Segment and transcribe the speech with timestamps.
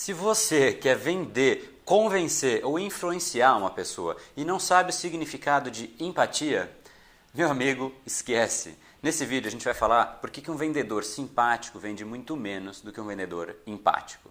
[0.00, 5.94] Se você quer vender, convencer ou influenciar uma pessoa e não sabe o significado de
[6.00, 6.74] empatia,
[7.34, 8.78] meu amigo, esquece.
[9.02, 12.90] Nesse vídeo a gente vai falar por que um vendedor simpático vende muito menos do
[12.90, 14.30] que um vendedor empático.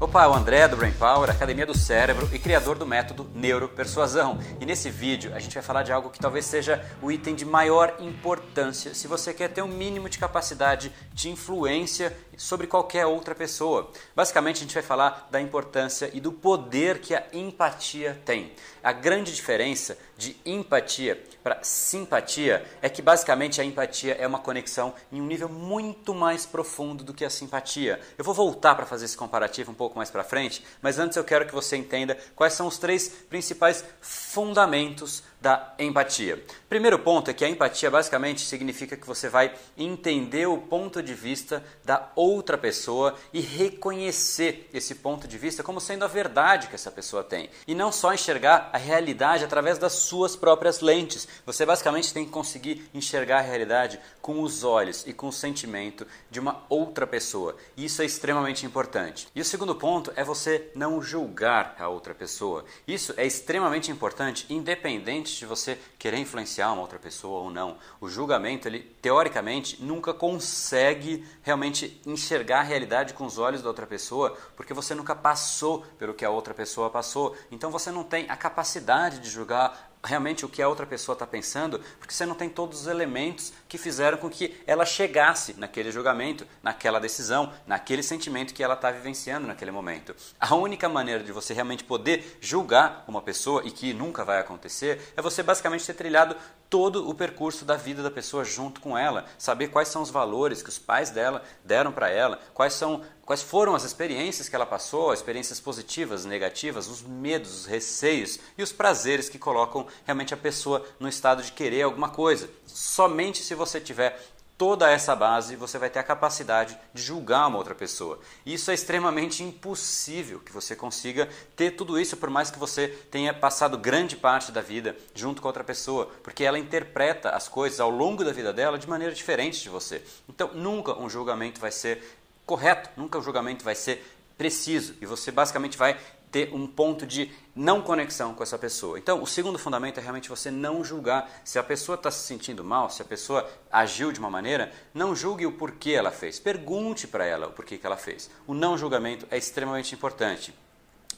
[0.00, 4.38] Opa, o André do Brain Power, Academia do Cérebro e criador do método Neuropersuasão.
[4.60, 7.44] E nesse vídeo a gente vai falar de algo que talvez seja o item de
[7.44, 13.34] maior importância se você quer ter um mínimo de capacidade de influência sobre qualquer outra
[13.34, 13.90] pessoa.
[14.14, 18.52] Basicamente a gente vai falar da importância e do poder que a empatia tem.
[18.84, 24.94] A grande diferença de empatia para simpatia é que basicamente a empatia é uma conexão
[25.10, 27.98] em um nível muito mais profundo do que a simpatia.
[28.16, 31.24] Eu vou voltar para fazer esse comparativo um pouco mais para frente, mas antes eu
[31.24, 36.44] quero que você entenda quais são os três principais fundamentos da empatia.
[36.68, 41.14] Primeiro ponto é que a empatia basicamente significa que você vai entender o ponto de
[41.14, 46.74] vista da outra pessoa e reconhecer esse ponto de vista como sendo a verdade que
[46.74, 47.48] essa pessoa tem.
[47.66, 51.28] E não só enxergar a realidade através das suas próprias lentes.
[51.46, 56.06] Você basicamente tem que conseguir enxergar a realidade com os olhos e com o sentimento
[56.30, 57.56] de uma outra pessoa.
[57.76, 59.28] Isso é extremamente importante.
[59.34, 62.64] E o segundo ponto é você não julgar a outra pessoa.
[62.86, 67.76] Isso é extremamente importante, independente de você querer influenciar uma outra pessoa ou não.
[68.00, 73.86] O julgamento, ele teoricamente nunca consegue realmente enxergar a realidade com os olhos da outra
[73.86, 77.36] pessoa, porque você nunca passou pelo que a outra pessoa passou.
[77.50, 81.26] Então você não tem a capacidade de julgar realmente o que a outra pessoa está
[81.26, 85.90] pensando, porque você não tem todos os elementos que fizeram com que ela chegasse naquele
[85.90, 90.14] julgamento, naquela decisão, naquele sentimento que ela está vivenciando naquele momento.
[90.38, 95.12] A única maneira de você realmente poder julgar uma pessoa, e que nunca vai acontecer,
[95.16, 96.36] é você basicamente ter trilhado
[96.70, 100.62] todo o percurso da vida da pessoa junto com ela, saber quais são os valores
[100.62, 104.64] que os pais dela deram para ela, quais são quais foram as experiências que ela
[104.64, 110.36] passou, experiências positivas, negativas, os medos, os receios e os prazeres que colocam realmente a
[110.36, 112.48] pessoa no estado de querer alguma coisa.
[112.66, 114.18] Somente se você tiver
[114.58, 118.18] toda essa base, você vai ter a capacidade de julgar uma outra pessoa.
[118.44, 123.32] Isso é extremamente impossível que você consiga ter tudo isso, por mais que você tenha
[123.32, 127.88] passado grande parte da vida junto com outra pessoa, porque ela interpreta as coisas ao
[127.88, 130.02] longo da vida dela de maneira diferente de você.
[130.28, 132.02] Então, nunca um julgamento vai ser
[132.44, 134.04] correto, nunca um julgamento vai ser
[134.36, 135.98] preciso e você basicamente vai
[136.30, 138.98] ter um ponto de não conexão com essa pessoa.
[138.98, 141.30] Então, o segundo fundamento é realmente você não julgar.
[141.44, 145.14] Se a pessoa está se sentindo mal, se a pessoa agiu de uma maneira, não
[145.14, 146.38] julgue o porquê ela fez.
[146.38, 148.30] Pergunte para ela o porquê que ela fez.
[148.46, 150.54] O não julgamento é extremamente importante.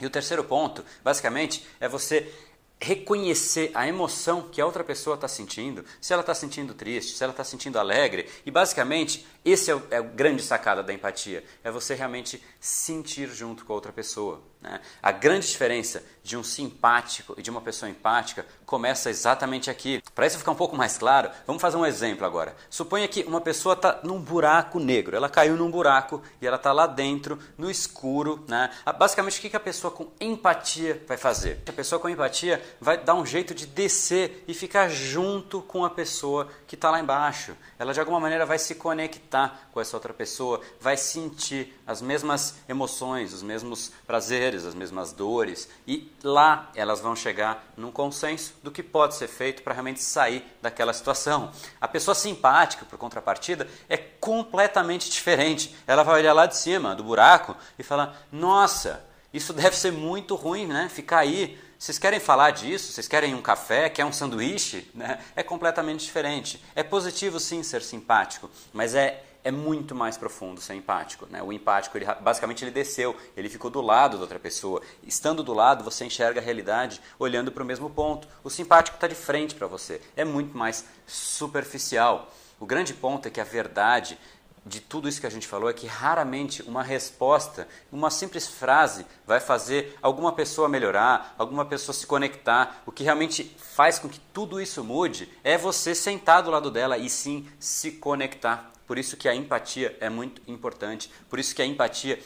[0.00, 2.32] E o terceiro ponto, basicamente, é você
[2.80, 7.22] reconhecer a emoção que a outra pessoa está sentindo, se ela está sentindo triste, se
[7.22, 8.28] ela está sentindo alegre.
[8.46, 13.28] E basicamente, esse é o, é o grande sacada da empatia: é você realmente sentir
[13.28, 14.42] junto com a outra pessoa.
[14.60, 14.80] Né?
[15.02, 20.02] A grande diferença de um simpático e de uma pessoa empática começa exatamente aqui.
[20.14, 22.54] Para isso ficar um pouco mais claro, vamos fazer um exemplo agora.
[22.68, 26.70] Suponha que uma pessoa está num buraco negro, ela caiu num buraco e ela está
[26.70, 28.44] lá dentro, no escuro.
[28.46, 28.70] Né?
[28.84, 31.62] Ah, basicamente, o que a pessoa com empatia vai fazer?
[31.66, 35.90] A pessoa com empatia vai dar um jeito de descer e ficar junto com a
[35.90, 37.56] pessoa que está lá embaixo.
[37.78, 42.56] Ela de alguma maneira vai se conectar com essa outra pessoa, vai sentir as mesmas
[42.68, 48.70] emoções, os mesmos prazeres, as mesmas dores e lá elas vão chegar num consenso do
[48.70, 51.50] que pode ser feito para realmente sair daquela situação.
[51.80, 55.74] A pessoa simpática, por contrapartida, é completamente diferente.
[55.86, 60.34] Ela vai olhar lá de cima do buraco e falar: "Nossa, isso deve ser muito
[60.34, 60.88] ruim, né?
[60.88, 62.92] Ficar aí vocês querem falar disso?
[62.92, 63.88] Vocês querem um café?
[63.88, 64.90] Quer um sanduíche?
[64.92, 65.20] Né?
[65.36, 66.60] É completamente diferente.
[66.74, 71.26] É positivo sim ser simpático, mas é, é muito mais profundo ser empático.
[71.30, 71.42] Né?
[71.42, 74.82] O empático, ele, basicamente, ele desceu, ele ficou do lado da outra pessoa.
[75.02, 78.28] Estando do lado, você enxerga a realidade olhando para o mesmo ponto.
[78.44, 80.02] O simpático está de frente para você.
[80.14, 82.30] É muito mais superficial.
[82.60, 84.18] O grande ponto é que a verdade
[84.66, 89.06] de tudo isso que a gente falou é que raramente uma resposta, uma simples frase
[89.26, 92.82] vai fazer alguma pessoa melhorar, alguma pessoa se conectar.
[92.84, 96.98] O que realmente faz com que tudo isso mude é você sentar do lado dela
[96.98, 98.70] e sim se conectar.
[98.88, 101.10] Por isso que a empatia é muito importante.
[101.28, 102.18] Por isso que a empatia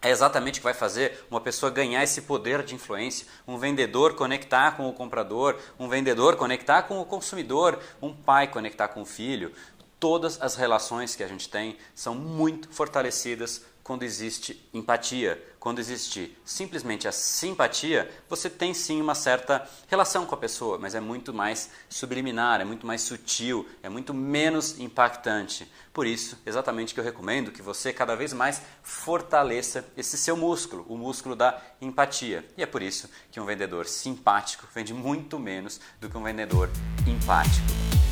[0.00, 4.14] é exatamente o que vai fazer uma pessoa ganhar esse poder de influência, um vendedor
[4.14, 9.04] conectar com o comprador, um vendedor conectar com o consumidor, um pai conectar com o
[9.06, 9.52] filho.
[10.00, 16.36] Todas as relações que a gente tem são muito fortalecidas quando existe empatia, quando existe
[16.44, 21.34] simplesmente a simpatia, você tem sim uma certa relação com a pessoa, mas é muito
[21.34, 25.70] mais subliminar, é muito mais sutil, é muito menos impactante.
[25.92, 30.86] Por isso, exatamente que eu recomendo que você cada vez mais fortaleça esse seu músculo,
[30.88, 32.46] o músculo da empatia.
[32.56, 36.70] E é por isso que um vendedor simpático vende muito menos do que um vendedor
[37.06, 37.89] empático.